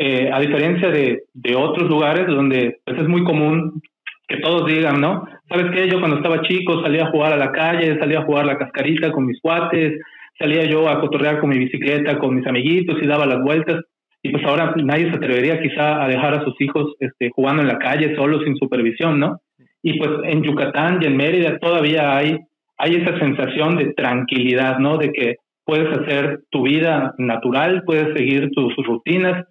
[0.02, 3.82] Eh, a diferencia de, de, otros lugares donde pues, es muy común
[4.30, 5.28] que todos digan, ¿no?
[5.50, 5.90] ¿Sabes qué?
[5.90, 9.12] Yo cuando estaba chico salía a jugar a la calle, salía a jugar la cascarita
[9.12, 10.00] con mis cuates,
[10.40, 13.84] salía yo a cotorrear con mi bicicleta, con mis amiguitos y daba las vueltas.
[14.24, 17.68] Y pues ahora nadie se atrevería quizá a dejar a sus hijos este, jugando en
[17.68, 19.42] la calle solo sin supervisión, ¿no?
[19.84, 22.38] Y pues en Yucatán y en Mérida todavía hay,
[22.78, 24.98] hay esa sensación de tranquilidad, ¿no?
[24.98, 25.36] De que
[25.66, 29.46] puedes hacer tu vida natural, puedes seguir tus, rutinas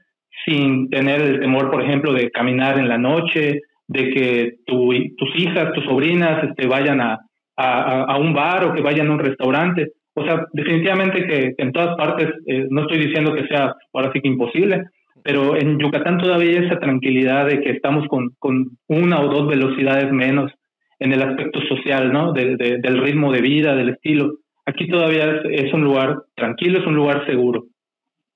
[0.48, 5.36] sin tener el temor, por ejemplo, de caminar en la noche, de que tu, tus
[5.36, 7.18] hijas, tus sobrinas este, vayan a,
[7.56, 9.92] a, a, un bar o que vayan a un restaurante.
[10.14, 14.20] O sea, definitivamente que en todas partes, eh, no estoy diciendo que sea ahora sí
[14.20, 14.84] que imposible,
[15.22, 20.10] pero en Yucatán todavía esa tranquilidad de que estamos con, con una o dos velocidades
[20.12, 20.50] menos
[20.98, 22.32] en el aspecto social, ¿no?
[22.32, 24.38] De, del ritmo de vida, del estilo.
[24.66, 27.66] Aquí todavía es, un lugar tranquilo, es un lugar seguro.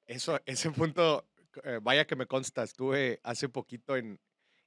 [0.06, 1.24] Eso, ese punto,
[1.64, 4.20] eh, vaya que me consta, estuve hace poquito en,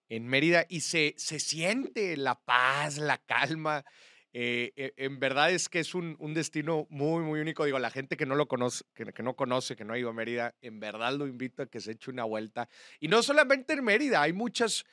[0.09, 3.85] en Mérida y se, se siente la paz, la calma.
[4.33, 7.65] Eh, eh, en verdad es que es un, destino muy, muy único.
[7.65, 10.13] Digo, la gente que no lo conoce, que, no conoce, que no ha ido a
[10.13, 12.67] Mérida, en verdad lo invito a que se eche una vuelta.
[12.99, 14.85] Y no solamente en Mérida, hay muchos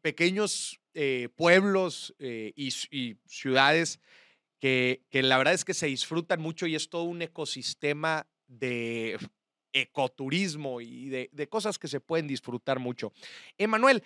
[0.00, 0.80] pequeños
[1.34, 4.00] pueblos y, ciudades
[4.60, 9.18] que, que la verdad es que se disfrutan mucho y es todo un ecosistema de
[9.80, 13.12] ecoturismo y de, cosas que se pueden disfrutar mucho.
[13.58, 14.02] Emanuel,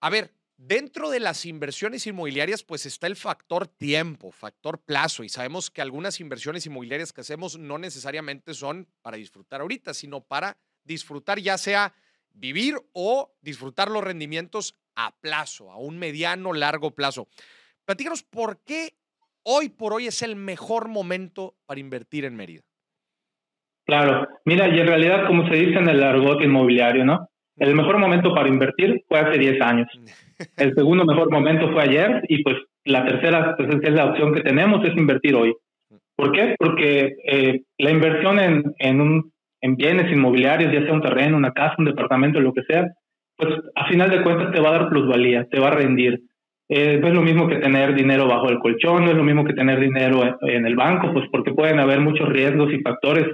[0.00, 5.30] a ver, Dentro de las inversiones inmobiliarias, pues está el factor tiempo, factor plazo, y
[5.30, 10.58] sabemos que algunas inversiones inmobiliarias que hacemos no necesariamente son para disfrutar ahorita, sino para
[10.84, 11.94] disfrutar ya sea
[12.34, 17.26] vivir o disfrutar los rendimientos a plazo, a un mediano, largo plazo.
[17.86, 18.98] Platícanos por qué
[19.42, 22.69] hoy por hoy es el mejor momento para invertir en Mérida.
[23.90, 27.26] Claro, mira, y en realidad, como se dice en el argot inmobiliario, ¿no?
[27.56, 29.88] El mejor momento para invertir fue hace 10 años.
[30.56, 34.42] El segundo mejor momento fue ayer y pues la tercera pues, es la opción que
[34.42, 35.52] tenemos es invertir hoy.
[36.14, 36.54] ¿Por qué?
[36.56, 41.52] Porque eh, la inversión en, en, un, en bienes inmobiliarios, ya sea un terreno, una
[41.52, 42.86] casa, un departamento, lo que sea,
[43.36, 46.20] pues a final de cuentas te va a dar plusvalía, te va a rendir.
[46.68, 49.44] Eh, no es lo mismo que tener dinero bajo el colchón, no es lo mismo
[49.44, 53.26] que tener dinero en, en el banco, pues porque pueden haber muchos riesgos y factores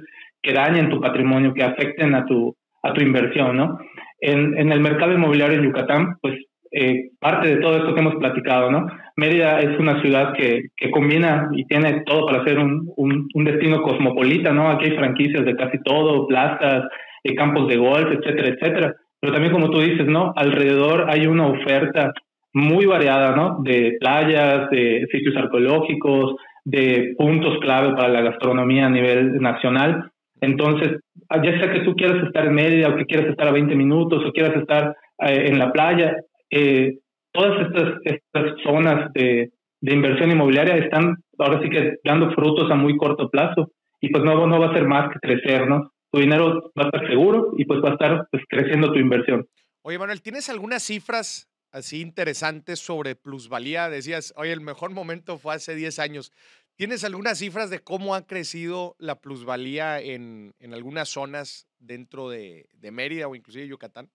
[0.47, 2.55] que dañen tu patrimonio, que afecten a tu,
[2.85, 3.79] a tu inversión, ¿no?
[4.21, 6.37] En, en el mercado inmobiliario en Yucatán, pues
[6.71, 8.87] eh, parte de todo esto que hemos platicado, ¿no?
[9.17, 13.45] Mérida es una ciudad que, que combina y tiene todo para ser un, un, un,
[13.45, 14.71] destino cosmopolita, ¿no?
[14.71, 16.85] Aquí hay franquicias de casi todo, plazas,
[17.25, 18.95] eh, campos de golf, etcétera, etcétera.
[19.21, 20.33] Pero también, como tú dices, ¿no?
[20.37, 22.13] Alrededor hay una oferta
[22.53, 23.59] muy variada, ¿no?
[23.63, 30.11] De playas, de sitios arqueológicos, de puntos clave para la gastronomía a nivel nacional.
[30.47, 33.75] Entonces, ya sea que tú quieras estar en Mérida o que quieras estar a 20
[33.75, 36.17] minutos o quieras estar eh, en la playa,
[36.51, 36.99] eh,
[37.33, 42.75] todas estas, estas zonas de, de, inversión inmobiliaria están ahora sí que dando frutos a
[42.75, 45.91] muy corto plazo y pues no, no va a ser más que crecer, ¿no?
[46.13, 49.47] Tu dinero va a estar seguro y pues va a estar pues, creciendo tu inversión.
[49.83, 53.91] Oye, Manuel, ¿tienes algunas cifras así interesantes sobre plusvalía?
[53.91, 56.33] Decías, oye, el mejor momento fue hace 10 años.
[56.77, 62.67] ¿Tienes algunas cifras de cómo ha crecido la plusvalía en, en algunas zonas dentro de,
[62.75, 64.09] de Mérida o inclusive Yucatán?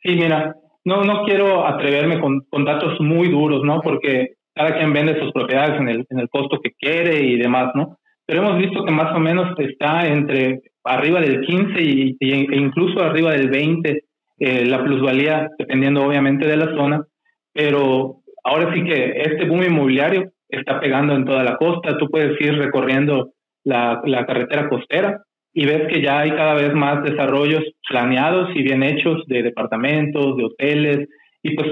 [0.00, 3.80] Sí, mira, no, no quiero atreverme con, con, datos muy duros, ¿no?
[3.80, 7.72] Porque cada quien vende sus propiedades en el, en el costo que quiere y demás,
[7.74, 7.98] ¿no?
[8.26, 13.02] Pero hemos visto que más o menos está entre arriba del 15 y, e incluso
[13.02, 14.04] arriba del 20
[14.38, 17.04] eh, la plusvalía, dependiendo obviamente de la zona.
[17.52, 21.98] Pero ahora sí que este boom inmobiliario está pegando en toda la costa.
[21.98, 23.32] Tú puedes ir recorriendo
[23.64, 28.62] la, la carretera costera y ves que ya hay cada vez más desarrollos planeados y
[28.62, 31.08] bien hechos de departamentos, de hoteles,
[31.42, 31.68] y pues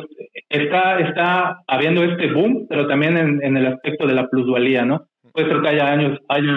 [0.49, 5.07] está, está habiendo este boom, pero también en, en el aspecto de la plusvalía, ¿no?
[5.33, 6.53] Puede ser que haya años, haya,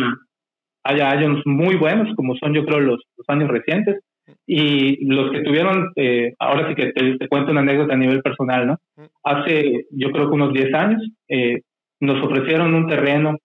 [0.84, 4.00] haya años muy buenos, como son yo creo los, los años recientes,
[4.48, 8.66] y los que tuvieron, eh, ahora sí que te, cuento una anécdota a nivel personal,
[8.68, 8.78] ¿no?
[9.24, 11.62] Hace yo creo que unos 10 años eh,
[12.02, 13.38] nos ofrecieron un terreno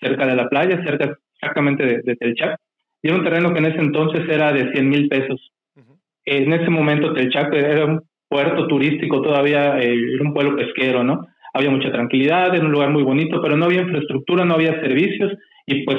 [0.00, 2.58] cerca de la playa, cerca exactamente de, de Telchac,
[3.02, 5.52] y era un terreno que en ese entonces era de 100 mil pesos.
[6.24, 11.26] En ese momento Telchac era un puerto turístico todavía, eh, era un pueblo pesquero, ¿no?
[11.54, 15.32] Había mucha tranquilidad, era un lugar muy bonito, pero no había infraestructura, no había servicios
[15.66, 15.98] y pues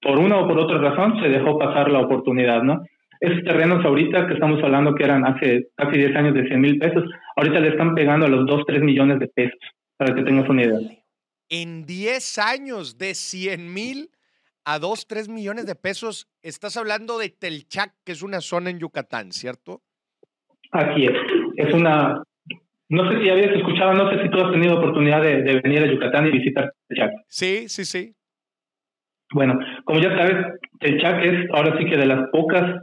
[0.00, 2.82] por una o por otra razón se dejó pasar la oportunidad, ¿no?
[3.18, 6.78] Esos terrenos ahorita que estamos hablando que eran hace casi 10 años de 100 mil
[6.78, 7.04] pesos,
[7.36, 9.60] ahorita le están pegando a los 2, 3 millones de pesos,
[9.96, 10.78] para que tengas una idea.
[11.54, 14.08] En 10 años de 100 mil
[14.64, 16.26] a 2, 3 millones de pesos.
[16.42, 19.82] Estás hablando de Telchac, que es una zona en Yucatán, ¿cierto?
[20.70, 21.12] Así es.
[21.56, 22.22] Es una.
[22.88, 25.92] No sé si habías escuchado, no sé si tú has tenido oportunidad de, venir a
[25.92, 27.10] Yucatán y visitar Telchac.
[27.28, 28.14] Sí, sí, sí.
[29.34, 32.80] Bueno, como ya sabes, Telchac es ahora sí que de las pocas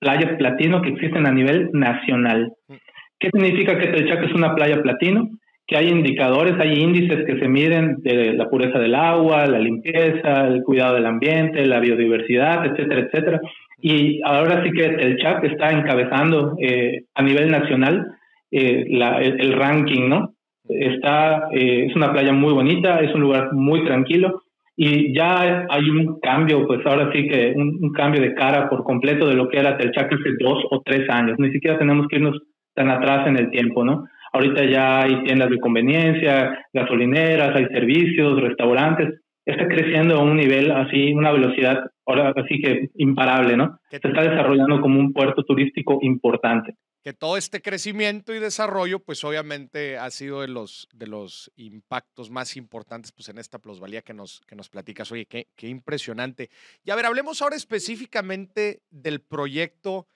[0.00, 2.52] playas platino que existen a nivel nacional.
[2.66, 2.74] Mm.
[3.20, 5.28] ¿Qué significa que Telchac es una playa platino?
[5.68, 10.46] Que hay indicadores, hay índices que se miden de la pureza del agua, la limpieza,
[10.46, 13.40] el cuidado del ambiente, la biodiversidad, etcétera, etcétera.
[13.80, 18.06] Y ahora sí que el chat está encabezando eh, a nivel nacional
[18.50, 20.32] eh, el, ranking, ¿no?
[20.66, 24.42] Está, eh, es una playa muy bonita, es un lugar muy tranquilo
[24.74, 29.26] y ya hay un cambio, pues ahora sí que un, cambio de cara por completo
[29.26, 31.36] de lo que era Telchac hace dos o tres años.
[31.38, 32.38] Ni siquiera tenemos que irnos
[32.74, 34.06] tan atrás en el tiempo, ¿no?
[34.32, 39.20] Ahorita ya hay tiendas de conveniencia, gasolineras, hay servicios, restaurantes.
[39.44, 43.78] Está creciendo a un nivel así, una velocidad ahora así que imparable, ¿no?
[43.90, 46.74] Se está desarrollando como un puerto turístico importante.
[47.04, 52.28] que todo este crecimiento y desarrollo, pues obviamente ha sido de los, de los impactos
[52.28, 55.10] más importantes pues, en esta plusvalía que nos, que nos platicas.
[55.12, 56.50] Oye, qué, qué impresionante.
[56.84, 60.08] Y a ver, hablemos ahora específicamente del proyecto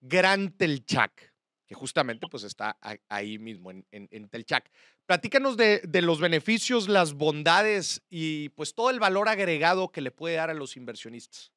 [0.00, 1.29] Gran Telchac,
[1.70, 2.76] que justamente pues está
[3.08, 4.68] ahí mismo en, en, Telchac.
[5.06, 10.34] Platícanos de, los beneficios, las bondades y pues todo el valor agregado que le puede
[10.34, 11.52] dar a los inversionistas.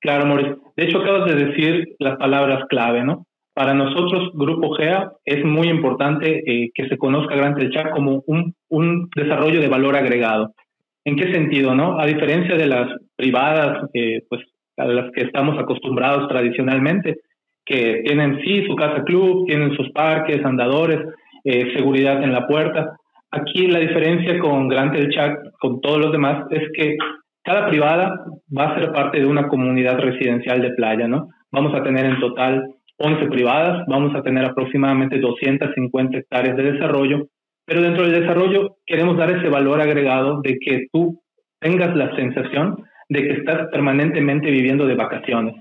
[0.00, 0.72] Claro, Mauricio.
[0.76, 3.26] De hecho, acabas de decir las palabras clave, ¿no?
[3.54, 8.54] Para nosotros, Grupo GEA, es muy importante eh, que se conozca Gran Telchac como un,
[8.68, 10.54] un, desarrollo de valor agregado.
[11.04, 11.98] ¿En qué sentido, no?
[11.98, 14.42] A diferencia de las privadas, eh, pues
[14.76, 17.18] a las que estamos acostumbrados tradicionalmente,
[17.64, 21.00] que tienen sí su casa club, tienen sus parques, andadores,
[21.44, 22.96] eh, seguridad en la puerta.
[23.30, 26.96] Aquí la diferencia con Gran Telchac, con todos los demás, es que
[27.42, 28.24] cada privada
[28.56, 31.28] va a ser parte de una comunidad residencial de playa, ¿no?
[31.50, 32.66] Vamos a tener en total
[32.98, 37.26] 11 privadas, vamos a tener aproximadamente 250 hectáreas de desarrollo,
[37.66, 41.20] pero dentro del desarrollo queremos dar ese valor agregado de que tú
[41.58, 42.76] tengas la sensación
[43.08, 45.54] de que estás permanentemente viviendo de vacaciones.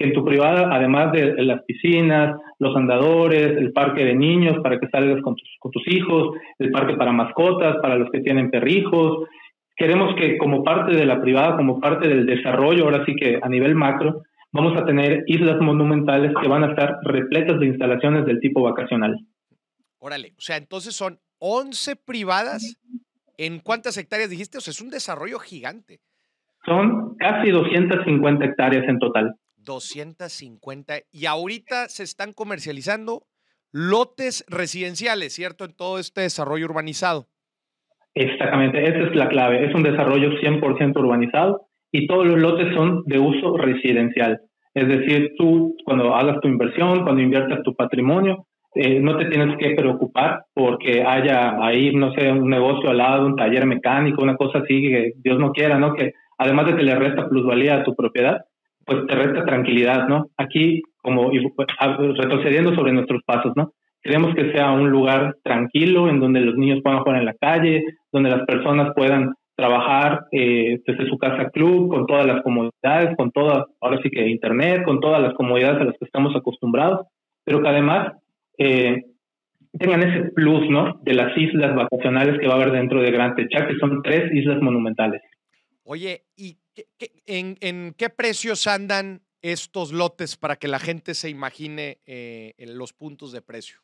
[0.00, 4.80] Que en tu privada, además de las piscinas, los andadores, el parque de niños para
[4.80, 8.50] que salgas con tus, con tus hijos, el parque para mascotas, para los que tienen
[8.50, 9.28] perrijos,
[9.76, 13.48] queremos que como parte de la privada, como parte del desarrollo, ahora sí que a
[13.50, 18.40] nivel macro, vamos a tener islas monumentales que van a estar repletas de instalaciones del
[18.40, 19.16] tipo vacacional.
[19.98, 22.80] Órale, o sea, entonces son 11 privadas.
[23.36, 24.58] ¿En cuántas hectáreas dijiste?
[24.58, 26.00] O sea, es un desarrollo gigante.
[26.66, 29.34] Son casi 250 hectáreas en total.
[29.64, 30.94] 250.
[31.10, 33.22] Y ahorita se están comercializando
[33.72, 35.64] lotes residenciales, ¿cierto?
[35.64, 37.26] En todo este desarrollo urbanizado.
[38.14, 39.64] Exactamente, esa es la clave.
[39.66, 44.40] Es un desarrollo 100% urbanizado y todos los lotes son de uso residencial.
[44.74, 49.56] Es decir, tú cuando hagas tu inversión, cuando inviertas tu patrimonio, eh, no te tienes
[49.58, 54.36] que preocupar porque haya ahí, no sé, un negocio al lado, un taller mecánico, una
[54.36, 55.94] cosa así que Dios no quiera, ¿no?
[55.94, 58.44] Que además de que le resta plusvalía a tu propiedad,
[58.90, 60.26] pues te resta tranquilidad, ¿no?
[60.36, 61.68] Aquí, como pues,
[62.16, 63.70] retrocediendo sobre nuestros pasos, ¿no?
[64.02, 67.84] Queremos que sea un lugar tranquilo en donde los niños puedan jugar en la calle,
[68.10, 73.30] donde las personas puedan trabajar eh, desde su casa club, con todas las comodidades, con
[73.30, 77.06] todas, ahora sí que internet, con todas las comodidades a las que estamos acostumbrados,
[77.44, 78.14] pero que además
[78.58, 79.04] eh,
[79.78, 80.98] tengan ese plus, ¿no?
[81.02, 84.32] De las islas vacacionales que va a haber dentro de Gran Techac, que son tres
[84.32, 85.22] islas monumentales.
[85.84, 86.56] Oye, ¿y
[87.26, 92.92] en, en, qué precios andan estos lotes para que la gente se imagine eh, los
[92.92, 93.78] puntos de precio?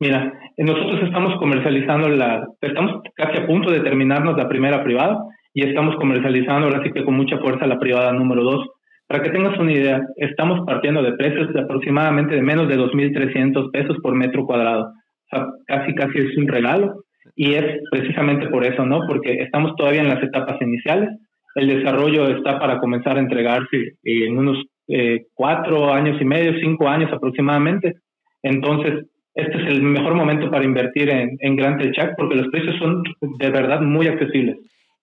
[0.00, 5.18] Mira, nosotros estamos comercializando la, estamos casi a punto de terminarnos la primera privada
[5.52, 8.66] y estamos comercializando ahora sí que con mucha fuerza la privada número dos.
[9.06, 13.70] Para que tengas una idea, estamos partiendo de precios de aproximadamente de menos de 2.300
[13.70, 14.86] pesos por metro cuadrado.
[14.86, 17.04] O sea, casi, casi es un regalo.
[17.36, 19.00] Y es precisamente por eso, ¿no?
[19.06, 21.10] Porque estamos todavía en las etapas iniciales.
[21.54, 26.88] El desarrollo está para comenzar a entregarse en unos eh, cuatro años y medio, cinco
[26.88, 27.96] años aproximadamente.
[28.42, 32.76] Entonces, este es el mejor momento para invertir en, en Gran Telchac porque los precios
[32.78, 34.56] son de verdad muy accesibles.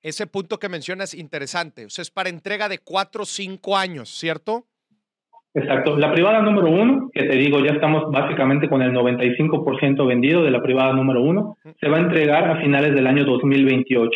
[0.03, 4.09] Ese punto que mencionas interesante, o sea, es para entrega de cuatro o cinco años,
[4.09, 4.65] ¿cierto?
[5.53, 5.97] Exacto.
[5.97, 10.51] La privada número uno, que te digo, ya estamos básicamente con el 95% vendido de
[10.51, 14.11] la privada número uno, se va a entregar a finales del año 2028.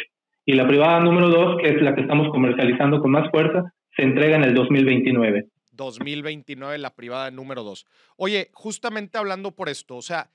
[0.45, 4.03] Y la privada número dos, que es la que estamos comercializando con más fuerza, se
[4.03, 5.47] entrega en el 2029.
[5.71, 7.85] 2029, la privada número 2.
[8.17, 10.29] Oye, justamente hablando por esto, o sea,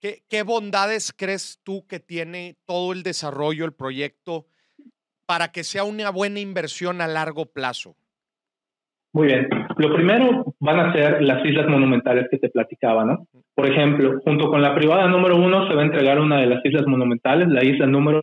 [0.00, 4.46] ¿qué, ¿qué, bondades crees tú que tiene todo el desarrollo, el proyecto,
[5.26, 7.96] para que sea una buena inversión a largo plazo?
[9.12, 9.48] Muy bien.
[9.78, 13.26] Lo primero van a ser las islas monumentales que te platicaba, ¿no?
[13.54, 16.64] Por ejemplo, junto con la privada número uno se va a entregar una de las
[16.64, 18.20] islas monumentales, la isla número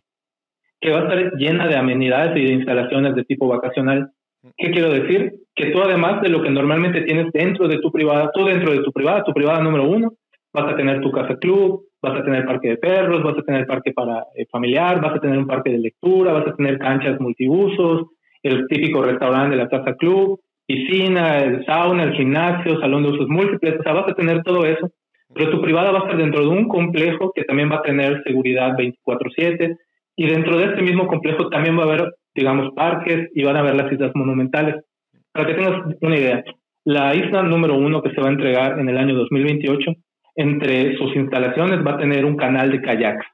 [0.84, 4.10] que va a estar llena de amenidades y de instalaciones de tipo vacacional.
[4.54, 5.32] ¿Qué quiero decir?
[5.54, 8.82] Que tú además de lo que normalmente tienes dentro de tu privada, tú dentro de
[8.82, 10.12] tu privada, tu privada número uno,
[10.52, 13.66] vas a tener tu casa club, vas a tener parque de perros, vas a tener
[13.66, 17.18] parque para eh, familiar, vas a tener un parque de lectura, vas a tener canchas
[17.18, 18.08] multiusos,
[18.42, 23.28] el típico restaurante de la casa club, piscina, el sauna, el gimnasio, salón de usos
[23.28, 24.90] múltiples, o sea, vas a tener todo eso,
[25.34, 28.22] pero tu privada va a estar dentro de un complejo que también va a tener
[28.22, 29.78] seguridad 24/7
[30.16, 33.62] y dentro de este mismo complejo también va a haber digamos, parques y van a
[33.62, 34.84] ver las islas monumentales.
[35.32, 36.44] Para que tengas una idea,
[36.84, 39.92] la isla número uno que se va a entregar en el año 2028,
[40.36, 43.26] entre sus instalaciones va a tener un canal de kayaks.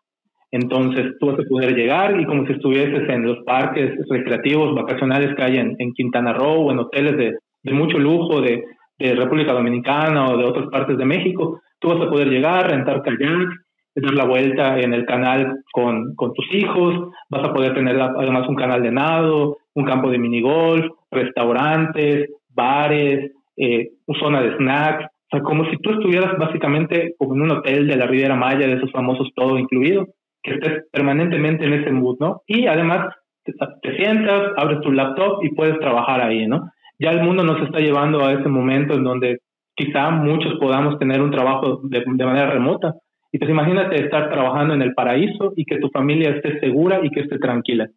[0.52, 5.34] Entonces tú vas a poder llegar y como si estuvieses en los parques recreativos, vacacionales
[5.36, 8.64] que hay en, Quintana Roo o en hoteles de, mucho lujo, de,
[8.98, 13.02] de República Dominicana o de otras partes de México, tú vas a poder llegar, rentar
[13.02, 13.48] kayak,
[13.94, 18.48] dar la vuelta en el canal con, con tus hijos, vas a poder tener además
[18.48, 25.36] un canal de nado, un campo de minigolf, restaurantes, bares, eh, zona de snacks, o
[25.36, 28.74] sea, como si tú estuvieras básicamente como en un hotel de la Riviera Maya, de
[28.74, 30.06] esos famosos todo incluido,
[30.42, 32.42] que estés permanentemente en ese mood, ¿no?
[32.46, 33.14] Y además
[33.44, 36.70] te, sientas, abres tu laptop y puedes trabajar ahí, ¿no?
[36.98, 39.38] Ya el mundo nos está llevando a ese momento en donde
[39.76, 42.94] quizá muchos podamos tener un trabajo de, de manera remota.
[43.32, 47.10] Y pues imagínate estar trabajando en el paraíso y que tu familia esté segura y
[47.10, 47.88] que esté tranquila.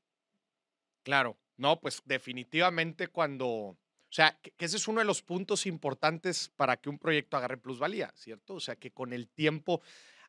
[1.03, 3.77] Claro, no, pues definitivamente cuando, o
[4.09, 8.11] sea, que, ese es uno de los puntos importantes para que un proyecto agarre plusvalía,
[8.13, 8.55] ¿cierto?
[8.55, 9.81] O sea, que con el tiempo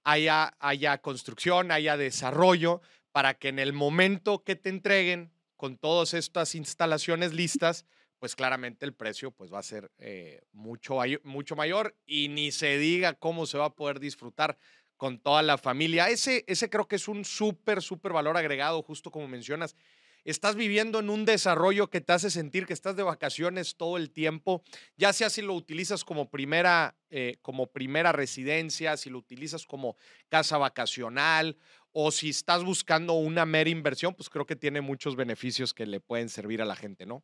[0.05, 2.81] haya, haya construcción, haya desarrollo,
[3.13, 7.87] para que en el momento que te entreguen con todas estas instalaciones listas,
[8.19, 12.79] pues claramente el precio pues va a ser eh, mucho, mucho mayor y ni se
[12.79, 14.57] diga cómo se va a poder disfrutar
[14.97, 16.09] con toda la familia.
[16.09, 19.77] Ese, ese creo que es un súper, súper valor agregado, justo como mencionas
[20.25, 24.11] estás viviendo en un desarrollo que te hace sentir que estás de vacaciones todo el
[24.11, 24.63] tiempo,
[24.97, 29.97] ya sea si lo utilizas como primera, eh, como primera residencia, si lo utilizas como
[30.29, 31.57] casa vacacional
[31.93, 36.01] o si estás buscando una mera inversión, pues creo que tiene muchos beneficios que le
[36.01, 37.23] pueden servir a la gente, ¿no?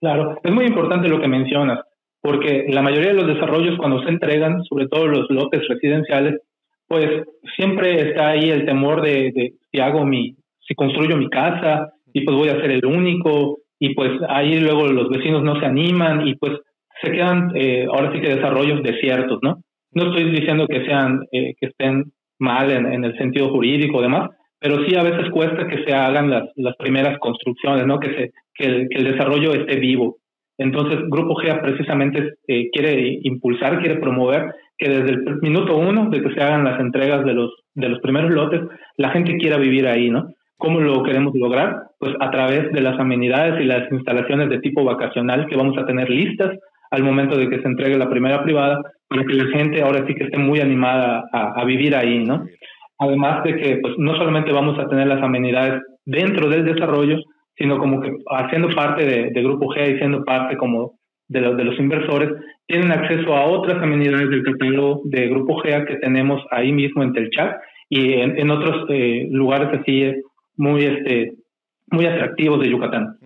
[0.00, 1.80] Claro, es muy importante lo que mencionas,
[2.20, 6.34] porque la mayoría de los desarrollos cuando se entregan, sobre todo los lotes residenciales,
[6.88, 7.24] pues
[7.56, 12.24] siempre está ahí el temor de, de si hago mi, si construyo mi casa y
[12.24, 16.26] pues voy a ser el único y pues ahí luego los vecinos no se animan
[16.26, 16.52] y pues
[17.02, 19.62] se quedan eh, ahora sí que desarrollos desiertos, ¿no?
[19.92, 22.04] No estoy diciendo que sean, eh, que estén
[22.38, 26.30] mal en, el sentido jurídico o demás, pero sí a veces cuesta que se hagan
[26.30, 27.98] las, las primeras construcciones, ¿no?
[27.98, 30.16] Que, se, que, el, desarrollo esté vivo.
[30.58, 36.20] Entonces, Grupo GEA precisamente eh, quiere impulsar, quiere promover que desde el minuto uno de
[36.20, 38.62] que se hagan las entregas de los, de los primeros lotes,
[38.96, 40.28] la gente quiera vivir ahí, ¿no?
[40.58, 41.82] ¿Cómo lo queremos lograr?
[41.98, 45.86] Pues a través de las amenidades y las instalaciones de tipo vacacional que vamos a
[45.86, 46.58] tener listas
[46.90, 50.14] al momento de que se entregue la primera privada, para que la gente ahora sí
[50.14, 52.44] que esté muy animada a, vivir ahí, ¿no?
[52.98, 57.18] Además de que pues no solamente vamos a tener las amenidades dentro del desarrollo,
[57.56, 60.92] sino como que haciendo parte de, Grupo G y siendo parte como
[61.28, 62.30] de, los de los inversores,
[62.66, 67.12] tienen acceso a otras amenidades del catálogo de Grupo GEA que tenemos ahí mismo en
[67.12, 67.56] Telchat
[67.88, 70.12] y en, otros eh, lugares así
[70.56, 71.34] muy, este,
[71.90, 73.18] muy atractivos de Yucatán.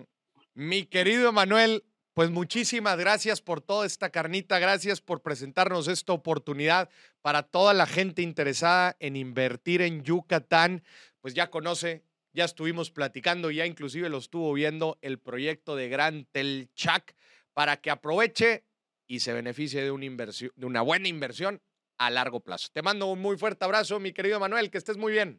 [0.53, 1.83] Mi querido Manuel,
[2.13, 6.89] pues muchísimas gracias por toda esta carnita, gracias por presentarnos esta oportunidad
[7.21, 10.83] para toda la gente interesada en invertir en Yucatán.
[11.21, 16.25] Pues ya conoce, ya estuvimos platicando, ya inclusive lo estuvo viendo el proyecto de Gran
[16.31, 17.15] Telchac
[17.61, 18.63] para que aproveche
[19.07, 21.59] y se beneficie de una, inversión, de una buena inversión
[21.99, 22.69] a largo plazo.
[22.73, 25.37] Te mando un muy fuerte abrazo, mi querido Manuel, que estés muy bien.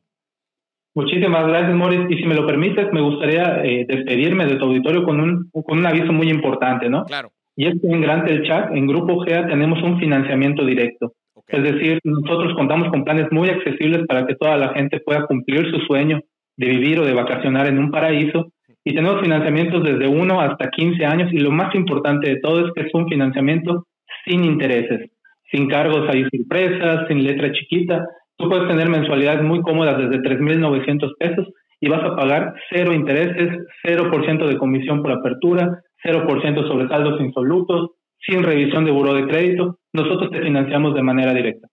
[0.94, 2.08] Muchísimas gracias, Morris.
[2.10, 5.78] Y si me lo permites, me gustaría eh, despedirme de tu auditorio con un, con
[5.78, 7.04] un aviso muy importante, ¿no?
[7.06, 7.32] Claro.
[7.56, 11.14] Y es que en Grant el Chat, en Grupo GEA, tenemos un financiamiento directo.
[11.48, 15.68] Es decir, nosotros contamos con planes muy accesibles para que toda la gente pueda cumplir
[15.72, 16.20] su sueño
[16.56, 18.52] de vivir o de vacacionar en un paraíso.
[18.84, 21.32] Y tenemos financiamientos desde 1 hasta 15 años.
[21.32, 23.86] Y lo más importante de todo es que es un financiamiento
[24.24, 25.10] sin intereses,
[25.50, 28.06] sin cargos ahí sorpresas, sin letra chiquita.
[28.36, 31.48] Tú puedes tener mensualidades muy cómodas desde 3.900 pesos
[31.80, 37.90] y vas a pagar cero intereses, 0% de comisión por apertura, 0% sobre saldos insolutos,
[38.20, 39.78] sin revisión de buró de crédito.
[39.92, 41.68] Nosotros te financiamos de manera directa.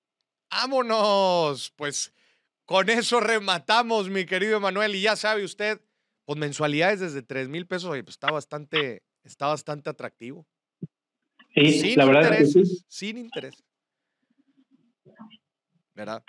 [0.52, 1.72] ¡Vámonos!
[1.76, 2.14] Pues
[2.66, 4.96] con eso rematamos, mi querido Manuel.
[4.96, 5.80] Y ya sabe usted,
[6.30, 10.46] pues mensualidades desde 3 mil pesos, pues está bastante, está bastante atractivo.
[11.56, 12.86] Sí, sin la verdad es que sí.
[12.88, 13.64] Sin interés.
[15.96, 16.22] ¿Verdad?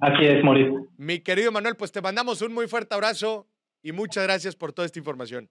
[0.00, 0.86] Así es, Mauricio.
[0.96, 3.46] Mi querido Manuel, pues te mandamos un muy fuerte abrazo
[3.82, 5.50] y muchas gracias por toda esta información.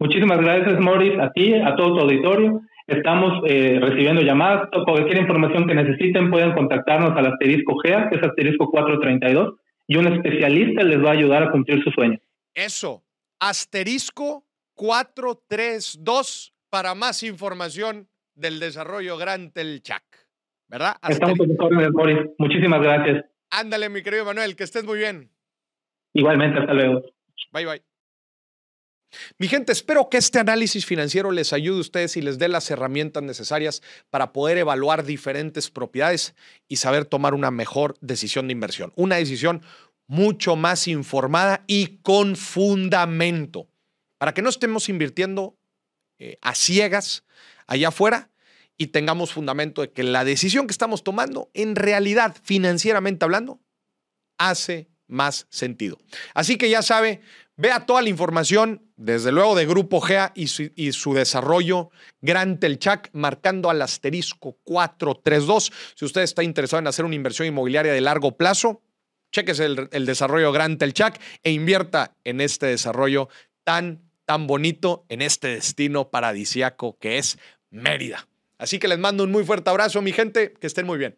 [0.00, 2.60] Muchísimas gracias, Maurice, a ti, a todo tu auditorio.
[2.88, 4.68] Estamos eh, recibiendo llamadas.
[4.84, 10.12] Cualquier información que necesiten pueden contactarnos al asterisco GEA, que es asterisco 432, y un
[10.12, 12.18] especialista les va a ayudar a cumplir su sueño.
[12.54, 13.04] Eso,
[13.40, 20.24] asterisco 432 para más información del desarrollo Gran Telchac.
[20.68, 20.96] ¿verdad?
[21.08, 22.18] Estamos con Boris.
[22.38, 23.24] Muchísimas gracias.
[23.50, 25.30] Ándale, mi querido Manuel, que estés muy bien.
[26.12, 27.02] Igualmente, hasta luego.
[27.52, 27.82] Bye, bye.
[29.38, 32.68] Mi gente, espero que este análisis financiero les ayude a ustedes y les dé las
[32.72, 33.80] herramientas necesarias
[34.10, 36.34] para poder evaluar diferentes propiedades
[36.66, 38.92] y saber tomar una mejor decisión de inversión.
[38.96, 39.62] Una decisión
[40.06, 43.68] mucho más informada y con fundamento,
[44.18, 45.56] para que no estemos invirtiendo
[46.18, 47.24] eh, a ciegas
[47.66, 48.30] allá afuera
[48.76, 53.60] y tengamos fundamento de que la decisión que estamos tomando, en realidad, financieramente hablando,
[54.38, 55.98] hace más sentido.
[56.34, 57.20] Así que ya sabe,
[57.56, 61.90] vea toda la información, desde luego de Grupo GEA y su, desarrollo,
[62.20, 65.72] Gran Telchac, marcando al asterisco 432.
[65.94, 68.82] Si usted está interesado en hacer una inversión inmobiliaria de largo plazo,
[69.34, 73.28] chequese el, el desarrollo Gran Telchac e invierta en este desarrollo
[73.64, 77.38] tan, tan bonito, en este destino paradisiaco que es
[77.70, 78.28] Mérida.
[78.56, 81.16] Así que les mando un muy fuerte abrazo, mi gente, que estén muy bien.